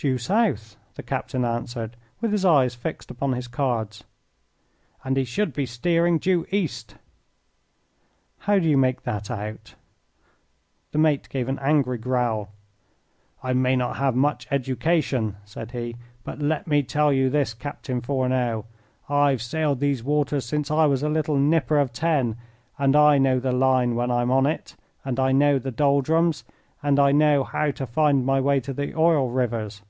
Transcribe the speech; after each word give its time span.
"Due 0.00 0.16
south," 0.16 0.76
the 0.94 1.02
captain 1.02 1.44
answered, 1.44 1.96
with 2.20 2.30
his 2.30 2.44
eyes 2.44 2.72
fixed 2.76 3.10
upon 3.10 3.32
his 3.32 3.48
cards. 3.48 4.04
"And 5.02 5.16
he 5.16 5.24
should 5.24 5.52
be 5.52 5.66
steering 5.66 6.18
due 6.18 6.46
east." 6.52 6.94
"How 8.46 8.60
do 8.60 8.68
you 8.68 8.76
make 8.76 9.02
that 9.02 9.28
out?" 9.28 9.74
The 10.92 10.98
mate 10.98 11.28
gave 11.28 11.48
an 11.48 11.58
angry 11.58 11.98
growl. 11.98 12.50
"I 13.42 13.54
may 13.54 13.74
not 13.74 13.96
have 13.96 14.14
much 14.14 14.46
education," 14.52 15.34
said 15.44 15.72
he, 15.72 15.96
"but 16.22 16.38
let 16.38 16.68
me 16.68 16.84
tell 16.84 17.12
you 17.12 17.28
this, 17.28 17.52
Captain 17.52 18.00
Fourneau, 18.00 18.66
I've 19.08 19.42
sailed 19.42 19.80
these 19.80 20.04
waters 20.04 20.44
since 20.44 20.70
I 20.70 20.86
was 20.86 21.02
a 21.02 21.08
little 21.08 21.38
nipper 21.40 21.80
of 21.80 21.92
ten, 21.92 22.36
and 22.78 22.94
I 22.94 23.18
know 23.18 23.40
the 23.40 23.50
line 23.50 23.96
when 23.96 24.12
I'm 24.12 24.30
on 24.30 24.46
it, 24.46 24.76
and 25.04 25.18
I 25.18 25.32
know 25.32 25.58
the 25.58 25.72
doldrums, 25.72 26.44
and 26.80 27.00
I 27.00 27.10
know 27.10 27.42
how 27.42 27.72
to 27.72 27.84
find 27.84 28.24
my 28.24 28.40
way 28.40 28.60
to 28.60 28.72
the 28.72 28.94
oil 28.94 29.28
rivers. 29.30 29.82